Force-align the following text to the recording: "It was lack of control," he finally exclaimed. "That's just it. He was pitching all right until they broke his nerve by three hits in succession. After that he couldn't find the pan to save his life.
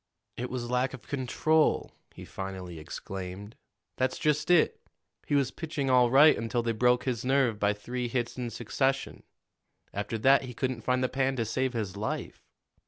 "It 0.35 0.49
was 0.49 0.71
lack 0.71 0.95
of 0.95 1.05
control," 1.07 1.91
he 2.15 2.25
finally 2.25 2.79
exclaimed. 2.79 3.55
"That's 3.97 4.17
just 4.17 4.49
it. 4.49 4.81
He 5.27 5.35
was 5.35 5.51
pitching 5.51 5.91
all 5.91 6.09
right 6.09 6.35
until 6.35 6.63
they 6.63 6.71
broke 6.71 7.03
his 7.03 7.23
nerve 7.23 7.59
by 7.59 7.73
three 7.73 8.07
hits 8.07 8.35
in 8.35 8.49
succession. 8.49 9.21
After 9.93 10.17
that 10.17 10.41
he 10.45 10.55
couldn't 10.55 10.81
find 10.81 11.03
the 11.03 11.07
pan 11.07 11.35
to 11.35 11.45
save 11.45 11.73
his 11.73 11.95
life. 11.95 12.41